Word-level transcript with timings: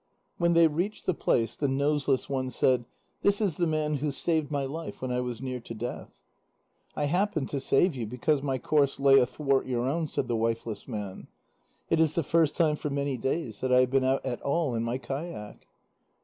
When 0.39 0.53
they 0.53 0.67
reached 0.67 1.05
the 1.05 1.13
place, 1.13 1.55
the 1.55 1.67
Noseless 1.67 2.27
One 2.27 2.49
said: 2.49 2.85
"This 3.21 3.39
is 3.39 3.57
the 3.57 3.67
man 3.67 3.97
who 3.97 4.09
saved 4.09 4.49
my 4.49 4.65
life 4.65 4.99
when 4.99 5.11
I 5.11 5.21
was 5.21 5.43
near 5.43 5.59
to 5.59 5.75
death." 5.75 6.09
"I 6.95 7.05
happened 7.05 7.49
to 7.49 7.59
save 7.59 7.95
you 7.95 8.07
because 8.07 8.41
my 8.41 8.57
course 8.57 8.99
lay 8.99 9.19
athwart 9.19 9.67
your 9.67 9.87
own," 9.87 10.07
said 10.07 10.27
the 10.27 10.35
wifeless 10.35 10.87
man. 10.87 11.27
"It 11.91 11.99
is 11.99 12.15
the 12.15 12.23
first 12.23 12.57
time 12.57 12.77
for 12.77 12.89
many 12.89 13.15
days 13.15 13.61
that 13.61 13.71
I 13.71 13.81
have 13.81 13.91
been 13.91 14.03
out 14.03 14.25
at 14.25 14.41
all 14.41 14.73
in 14.73 14.81
my 14.81 14.97
kayak." 14.97 15.67